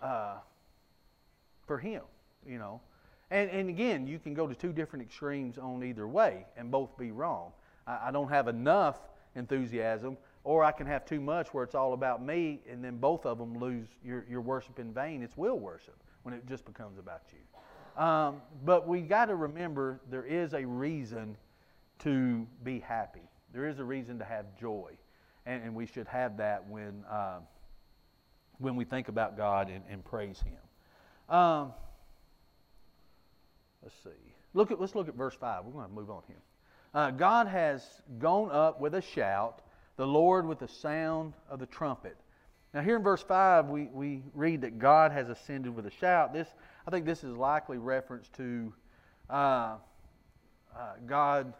[0.01, 0.35] uh,
[1.65, 2.01] for Him,
[2.45, 2.81] you know.
[3.31, 6.95] And, and again, you can go to two different extremes on either way and both
[6.97, 7.51] be wrong.
[7.87, 8.99] I, don't have enough
[9.35, 13.25] enthusiasm, or I can have too much where it's all about me, and then both
[13.25, 15.21] of them lose your, your worship in vain.
[15.21, 18.01] It's will worship when it just becomes about you.
[18.01, 21.37] Um, but we got to remember there is a reason
[21.99, 23.21] to be happy.
[23.53, 24.91] There is a reason to have joy,
[25.45, 27.39] and, and we should have that when uh,
[28.57, 31.35] when we think about God and, and praise Him.
[31.35, 31.73] Um,
[33.81, 34.09] let's see.
[34.53, 35.63] Look at let's look at verse five.
[35.63, 36.41] We're going to move on here.
[36.95, 37.85] Uh, God has
[38.19, 39.59] gone up with a shout,
[39.97, 42.15] the Lord with the sound of the trumpet.
[42.73, 46.31] Now, here in verse 5, we, we read that God has ascended with a shout.
[46.31, 46.47] This,
[46.87, 48.73] I think this is likely reference to
[49.29, 49.75] uh, uh,
[51.05, 51.53] God,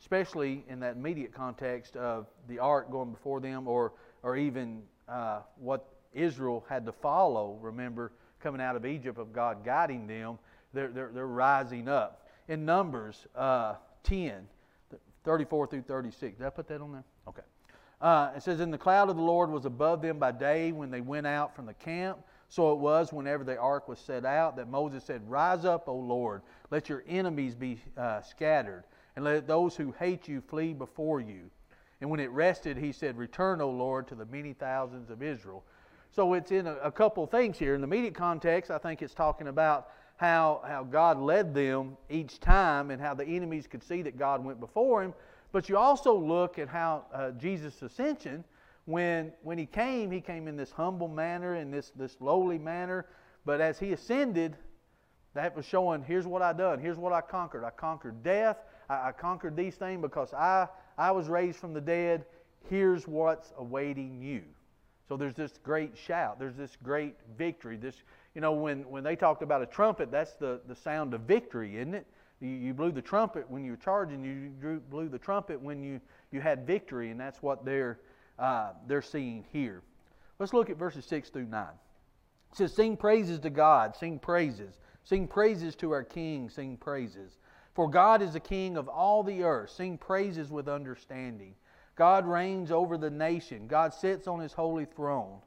[0.00, 5.40] especially in that immediate context of the ark going before them, or, or even uh,
[5.58, 10.38] what Israel had to follow, remember, coming out of Egypt, of God guiding them.
[10.72, 12.28] They're, they're, they're rising up.
[12.46, 14.46] In Numbers uh, 10,
[15.26, 16.38] 34 through 36.
[16.38, 17.04] Did I put that on there?
[17.28, 17.42] Okay.
[18.00, 20.90] Uh, it says, And the cloud of the Lord was above them by day when
[20.90, 22.18] they went out from the camp.
[22.48, 25.96] So it was whenever the ark was set out that Moses said, Rise up, O
[25.96, 28.84] Lord, let your enemies be uh, scattered,
[29.16, 31.50] and let those who hate you flee before you.
[32.00, 35.64] And when it rested, he said, Return, O Lord, to the many thousands of Israel.
[36.12, 37.74] So it's in a, a couple things here.
[37.74, 42.40] In the immediate context, I think it's talking about how, how God led them each
[42.40, 45.14] time and how the enemies could see that God went before him.
[45.52, 48.44] But you also look at how uh, Jesus' ascension,
[48.86, 53.06] when, when he came, he came in this humble manner, in this, this lowly manner.
[53.44, 54.56] But as he ascended,
[55.34, 57.64] that was showing here's what I done, here's what I conquered.
[57.64, 58.56] I conquered death,
[58.88, 62.24] I, I conquered these things because I, I was raised from the dead.
[62.68, 64.42] Here's what's awaiting you.
[65.08, 68.02] So there's this great shout, there's this great victory, this
[68.36, 71.78] you know, when, when they talked about a trumpet, that's the, the sound of victory,
[71.78, 72.06] isn't it?
[72.42, 75.82] You, you blew the trumpet when you were charging, you drew, blew the trumpet when
[75.82, 77.98] you, you had victory, and that's what they're,
[78.38, 79.80] uh, they're seeing here.
[80.38, 81.66] Let's look at verses 6 through 9.
[82.52, 84.74] It says, Sing praises to God, sing praises.
[85.02, 87.38] Sing praises to our King, sing praises.
[87.72, 89.70] For God is the King of all the earth.
[89.70, 91.54] Sing praises with understanding.
[91.94, 93.66] God reigns over the nation.
[93.66, 95.38] God sits on his holy throne.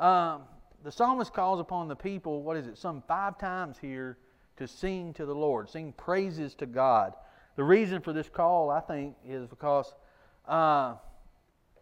[0.00, 0.42] Um,
[0.84, 4.18] the psalmist calls upon the people, what is it, some five times here
[4.58, 7.14] to sing to the Lord, sing praises to God.
[7.56, 9.94] The reason for this call, I think, is because
[10.46, 10.96] uh,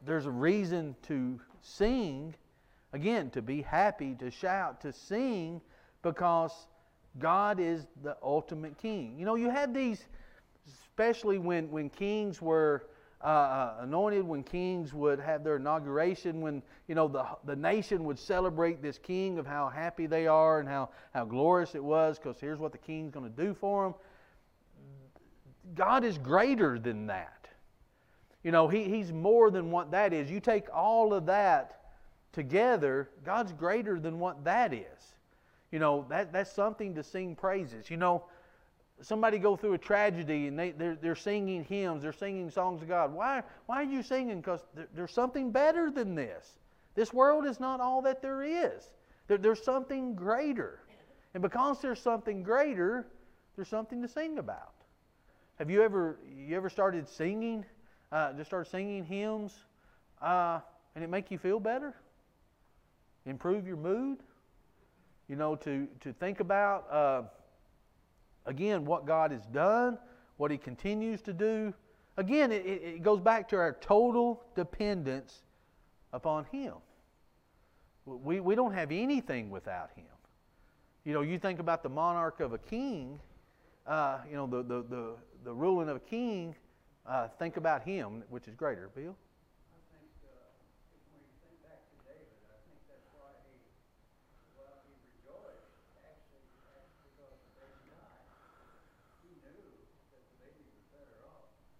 [0.06, 2.34] there's a reason to sing,
[2.92, 5.60] again, to be happy, to shout, to sing,
[6.02, 6.52] because
[7.18, 9.16] God is the ultimate king.
[9.18, 10.06] You know, you had these,
[10.68, 12.86] especially when, when kings were
[13.22, 18.04] uh, uh, anointed, when kings would have their inauguration, when you know the, the nation
[18.04, 22.18] would celebrate this king of how happy they are and how, how glorious it was,
[22.18, 23.94] because here's what the king's going to do for them.
[25.74, 27.48] God is greater than that.
[28.42, 30.30] You know, he, He's more than what that is.
[30.30, 31.80] You take all of that
[32.32, 35.14] together, God's greater than what that is.
[35.70, 37.88] You know, that, that's something to sing praises.
[37.88, 38.24] You know,
[39.02, 42.88] somebody go through a tragedy and they, they're, they're singing hymns, they're singing songs of
[42.88, 43.12] God.
[43.12, 44.40] Why, why are you singing?
[44.40, 46.58] Because there, there's something better than this.
[46.94, 48.90] This world is not all that there is.
[49.26, 50.80] There, there's something greater.
[51.34, 53.06] And because there's something greater,
[53.56, 54.74] there's something to sing about.
[55.56, 57.64] Have you ever, you ever started singing,
[58.10, 59.54] uh, just started singing hymns,
[60.20, 60.60] uh,
[60.94, 61.94] and it make you feel better?
[63.26, 64.18] Improve your mood?
[65.28, 66.86] You know, to, to think about...
[66.90, 67.22] Uh,
[68.46, 69.98] Again, what God has done,
[70.36, 71.72] what He continues to do.
[72.16, 75.42] Again, it, it goes back to our total dependence
[76.12, 76.74] upon Him.
[78.04, 80.04] We, we don't have anything without Him.
[81.04, 83.18] You know, you think about the monarch of a king,
[83.86, 85.14] uh, you know, the, the, the,
[85.44, 86.54] the ruling of a king,
[87.06, 88.90] uh, think about him, which is greater.
[88.94, 89.16] Bill?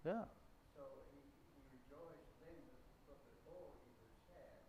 [0.05, 0.27] Yeah.
[0.75, 1.19] So he,
[1.55, 2.59] he rejoiced then,
[3.07, 4.59] but before he was sad.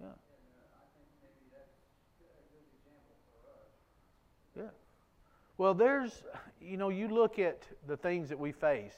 [0.00, 0.06] Yeah.
[0.08, 1.76] And uh, I think maybe that's
[2.24, 3.68] a good example for us.
[4.56, 4.72] Yeah.
[5.58, 6.24] Well, there's,
[6.62, 8.94] you know, you look at the things that we face.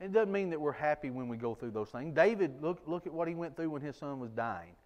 [0.00, 2.14] It doesn't mean that we're happy when we go through those things.
[2.14, 4.76] David, look, look at what he went through when his son was dying.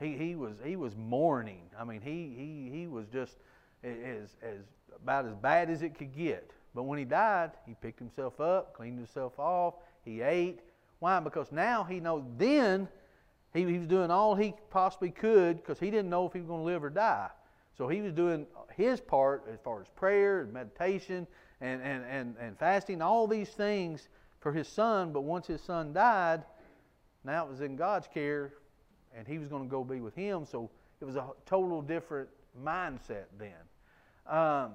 [0.00, 1.62] He, he was he was mourning.
[1.78, 3.36] I mean, he he he was just
[3.82, 4.58] as as
[5.02, 6.50] about as bad as it could get.
[6.76, 10.60] But when he died, he picked himself up, cleaned himself off, he ate.
[10.98, 11.18] Why?
[11.20, 12.22] Because now he knows.
[12.36, 12.86] Then
[13.54, 16.46] he, he was doing all he possibly could because he didn't know if he was
[16.46, 17.30] going to live or die.
[17.78, 21.26] So he was doing his part as far as prayer and meditation
[21.62, 24.10] and, and, and, and fasting, all these things
[24.40, 25.12] for his son.
[25.14, 26.44] But once his son died,
[27.24, 28.52] now it was in God's care
[29.16, 30.44] and he was going to go be with him.
[30.44, 30.68] So
[31.00, 32.28] it was a total different
[32.62, 33.54] mindset then.
[34.26, 34.72] Um,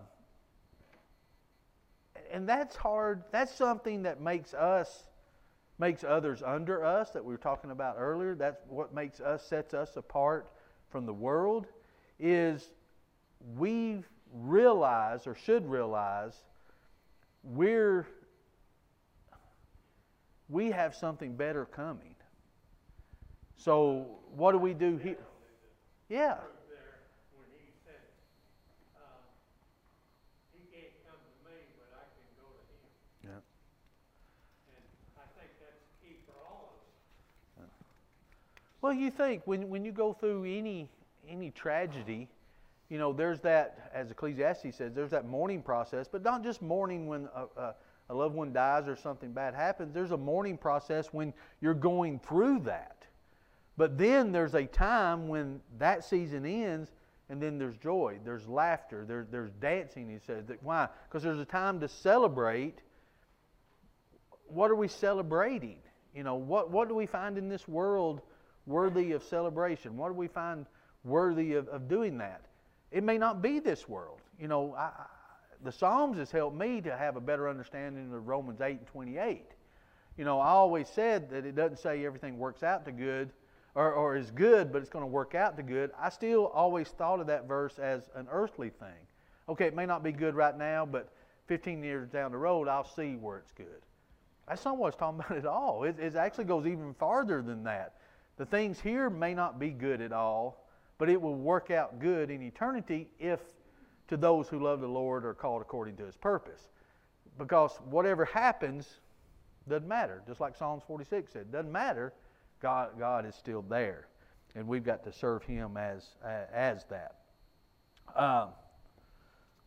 [2.31, 3.23] and that's hard.
[3.31, 5.03] That's something that makes us,
[5.79, 8.35] makes others under us that we were talking about earlier.
[8.35, 10.51] That's what makes us, sets us apart
[10.89, 11.67] from the world,
[12.19, 12.71] is
[13.57, 14.03] we
[14.33, 16.33] realize or should realize
[17.43, 18.07] we're
[20.51, 22.13] we have something better coming.
[23.55, 25.23] So what do we do here?
[26.09, 26.35] Yeah.
[26.67, 28.03] there when he said,
[28.99, 29.23] uh,
[30.51, 32.91] he can't come to me, but I can go to him.
[33.31, 33.39] Yeah.
[34.75, 34.83] And
[35.15, 37.71] I think that's key for all of us.
[38.81, 40.89] Well, you think when when you go through any
[41.29, 42.27] any tragedy,
[42.89, 47.07] you know, there's that as Ecclesiastes says, there's that mourning process, but not just mourning
[47.07, 47.75] when a, a,
[48.09, 49.93] a loved one dies or something bad happens.
[49.93, 53.05] There's a mourning process when you're going through that.
[53.77, 56.91] But then there's a time when that season ends,
[57.29, 60.09] and then there's joy, there's laughter, there, there's dancing.
[60.09, 60.89] He says why?
[61.07, 62.79] Because there's a time to celebrate.
[64.47, 65.77] What are we celebrating?
[66.15, 68.21] You know, what what do we find in this world
[68.65, 69.97] worthy of celebration?
[69.97, 70.65] What do we find
[71.03, 72.41] worthy of, of doing that?
[72.91, 74.19] It may not be this world.
[74.39, 74.91] You know, I,
[75.63, 79.45] the Psalms has helped me to have a better understanding of Romans 8 and 28.
[80.17, 83.31] You know, I always said that it doesn't say everything works out to good
[83.75, 85.91] or, or is good, but it's going to work out to good.
[85.99, 89.07] I still always thought of that verse as an earthly thing.
[89.47, 91.09] Okay, it may not be good right now, but
[91.47, 93.81] 15 years down the road, I'll see where it's good.
[94.47, 95.83] That's not what it's talking about at all.
[95.83, 97.95] It, it actually goes even farther than that.
[98.41, 100.65] The things here may not be good at all,
[100.97, 103.39] but it will work out good in eternity if
[104.07, 106.69] to those who love the Lord are called according to his purpose.
[107.37, 108.95] Because whatever happens
[109.69, 110.23] doesn't matter.
[110.25, 112.13] Just like Psalms 46 said, doesn't matter.
[112.59, 114.07] God, God is still there.
[114.55, 116.07] And we've got to serve him as,
[116.51, 117.17] as that.
[118.15, 118.49] Um,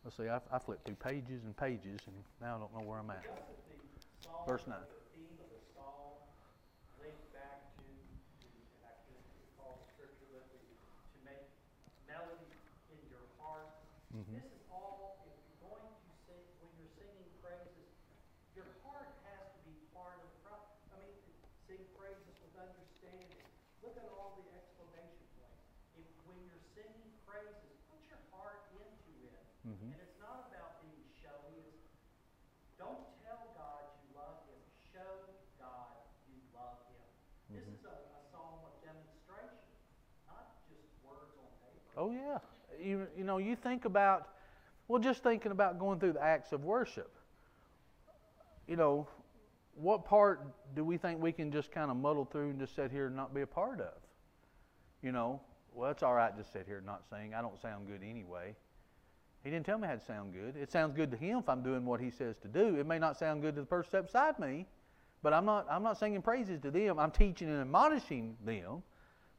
[0.03, 2.99] let's see, I, I flipped through pages and pages, and now I don't know where
[2.99, 3.23] I'm at.
[4.45, 4.75] Verse 9.
[42.85, 44.29] You you know you think about,
[44.87, 47.11] well, just thinking about going through the acts of worship.
[48.67, 49.07] You know,
[49.73, 50.41] what part
[50.75, 53.15] do we think we can just kind of muddle through and just sit here and
[53.15, 53.93] not be a part of?
[55.01, 55.41] You know,
[55.73, 57.33] well, it's all right just sit here and not sing.
[57.33, 58.55] I don't sound good anyway.
[59.43, 60.55] He didn't tell me how to sound good.
[60.55, 62.77] It sounds good to him if I'm doing what he says to do.
[62.79, 64.65] It may not sound good to the person beside me,
[65.21, 66.99] but I'm not I'm not singing praises to them.
[66.99, 68.83] I'm teaching and admonishing them,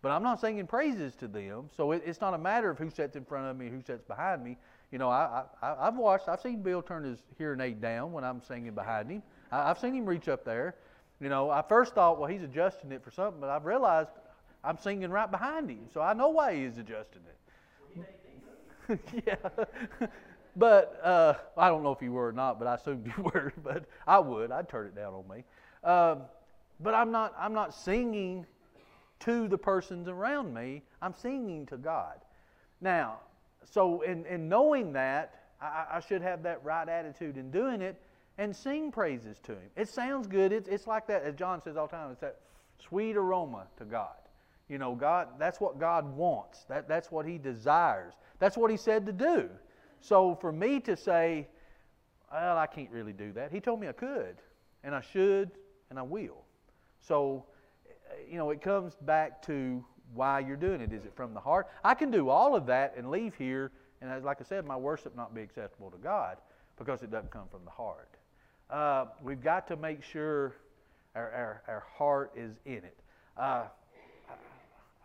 [0.03, 1.69] but I'm not singing praises to them.
[1.77, 4.05] So it, it's not a matter of who sits in front of me, who sits
[4.05, 4.57] behind me.
[4.93, 8.25] You know, I, I I've watched, I've seen Bill turn his hearing aid down when
[8.25, 9.23] I'm singing behind him.
[9.51, 10.77] I, I've seen him reach up there.
[11.21, 14.11] You know, I first thought, well, he's adjusting it for something, but I've realized
[14.63, 17.37] I'm singing right behind him, so I know why he is adjusting it.
[19.27, 20.07] yeah.
[20.57, 23.53] but uh, I don't know if you were or not, but I assumed you were.
[23.63, 24.53] But I would.
[24.53, 25.45] I'd turn it down on me.
[25.85, 26.23] Um,
[26.81, 27.35] but I'm not.
[27.39, 28.47] I'm not singing
[29.21, 30.83] to the persons around me.
[31.03, 32.17] I'm singing to God.
[32.81, 33.19] Now,
[33.65, 38.01] so in, in knowing that, I, I should have that right attitude in doing it
[38.39, 39.71] and sing praises to Him.
[39.77, 40.53] It sounds good.
[40.53, 42.41] It's, it's like that, as John says all the time, it's that
[42.79, 44.17] sweet aroma to God.
[44.69, 46.65] You know, God, that's what God wants.
[46.65, 48.15] That, that's what He desires.
[48.39, 49.49] That's what He said to do.
[50.01, 51.49] So for me to say,
[52.31, 54.37] well, I can't really do that, He told me I could,
[54.85, 55.53] and I should,
[55.91, 56.45] and I will.
[57.01, 57.45] So,
[58.31, 60.93] you know, it comes back to why you're doing it.
[60.93, 61.69] Is it from the heart?
[61.85, 64.77] I can do all of that and leave here, and as, like I said, my
[64.77, 66.39] worship not be acceptable to God
[66.79, 68.11] because it doesn't come from the heart.
[68.71, 70.57] Uh, we've got to make sure
[71.15, 72.99] our, our, our heart is in it.
[73.37, 73.65] Uh,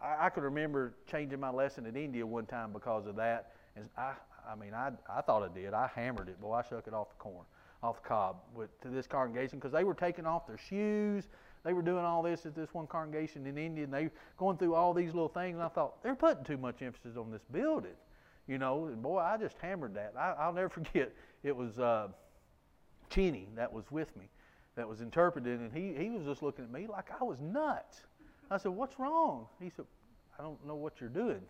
[0.01, 3.53] I, I could remember changing my lesson in India one time because of that.
[3.75, 4.13] And I,
[4.49, 5.73] I mean, I, I thought I did.
[5.73, 6.41] I hammered it.
[6.41, 7.45] Boy, I shook it off the corn,
[7.83, 11.27] off the cob with, to this congregation because they were taking off their shoes.
[11.63, 14.57] They were doing all this at this one congregation in India, and they were going
[14.57, 15.55] through all these little things.
[15.55, 17.91] And I thought they're putting too much emphasis on this building,
[18.47, 18.85] you know.
[18.85, 20.13] And boy, I just hammered that.
[20.17, 21.13] I, I'll never forget.
[21.43, 22.07] It was uh,
[23.09, 24.25] Cheney that was with me,
[24.75, 28.01] that was interpreting, and he he was just looking at me like I was nuts.
[28.49, 29.85] I said, "What's wrong?" He said,
[30.39, 31.41] "I don't know what you're doing."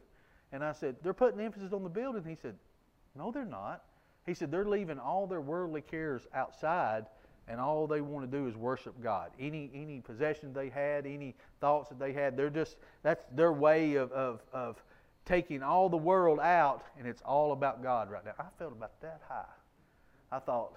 [0.51, 2.55] And I said, "They're putting emphasis on the building." He said,
[3.15, 3.85] "No, they're not."
[4.25, 7.05] He said, "They're leaving all their worldly cares outside."
[7.51, 9.31] And all they want to do is worship God.
[9.37, 13.95] Any any possessions they had, any thoughts that they had, they're just that's their way
[13.95, 14.81] of of, of
[15.25, 18.31] taking all the world out, and it's all about God right now.
[18.39, 19.43] I felt about that high.
[20.31, 20.73] I thought,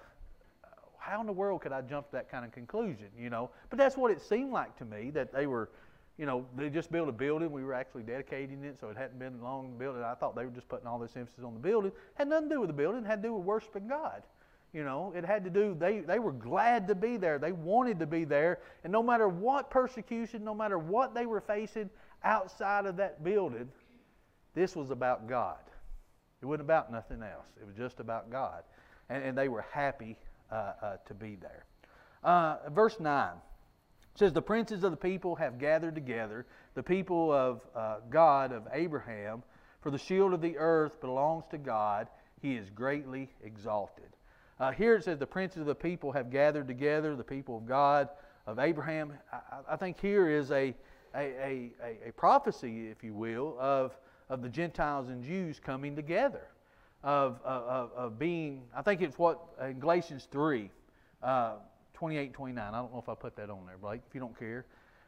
[0.99, 3.07] how in the world could I jump to that kind of conclusion?
[3.17, 5.69] You know, but that's what it seemed like to me that they were.
[6.17, 7.51] You know, they just built a building.
[7.51, 10.01] We were actually dedicating it, so it hadn't been long building.
[10.01, 11.91] I thought they were just putting all this emphasis on the building.
[12.13, 13.03] Had nothing to do with the building.
[13.03, 14.23] Had to do with worshiping God.
[14.75, 17.39] You know, it had to do, they, they were glad to be there.
[17.39, 18.59] They wanted to be there.
[18.83, 21.89] And no matter what persecution, no matter what they were facing
[22.25, 23.69] outside of that building,
[24.53, 25.59] this was about God.
[26.41, 27.47] It wasn't about nothing else.
[27.57, 28.63] It was just about God.
[29.07, 30.17] And, and they were happy
[30.51, 31.63] uh, uh, to be there.
[32.21, 33.29] Uh, verse 9
[34.15, 38.67] says, The princes of the people have gathered together, the people of uh, God, of
[38.73, 39.41] Abraham,
[39.79, 42.09] for the shield of the earth belongs to God.
[42.41, 44.09] He is greatly exalted.
[44.59, 47.65] Uh, here it says the princes of the people have gathered together, the people of
[47.65, 48.09] God,
[48.47, 49.13] of Abraham.
[49.31, 49.37] I,
[49.71, 50.73] I think here is a,
[51.13, 51.71] a, a,
[52.07, 53.97] a, prophecy, if you will, of,
[54.29, 56.47] of the Gentiles and Jews coming together,
[57.03, 60.69] of, of, of being, I think it's what in Galatians 3,
[61.21, 61.55] uh,
[61.93, 62.63] 28 29.
[62.63, 64.65] I don't know if I put that on there, Blake, if you don't care.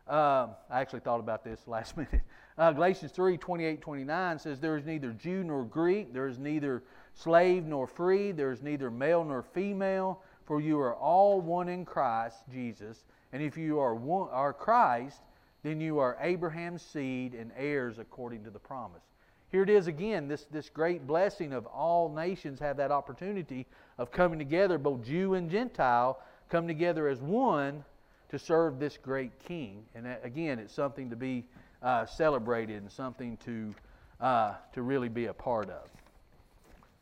[0.08, 2.22] Um, I actually thought about this last minute.
[2.58, 6.84] Uh, Galatians 3 28 29 says, There is neither Jew nor Greek, there is neither
[7.18, 11.84] slave nor free, there is neither male nor female, for you are all one in
[11.84, 13.06] Christ Jesus.
[13.34, 15.22] And if you are, one, are Christ,
[15.64, 19.02] then you are Abraham's seed and heirs according to the promise.
[19.50, 23.66] Here it is again, this, this great blessing of all nations have that opportunity
[23.98, 27.84] of coming together, both Jew and Gentile, come together as one
[28.30, 29.84] to serve this great king.
[29.96, 31.46] And again, it's something to be
[31.82, 33.74] uh, celebrated and something to,
[34.20, 35.97] uh, to really be a part of.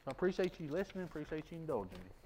[0.08, 2.25] I appreciate you listening, appreciate you indulging me.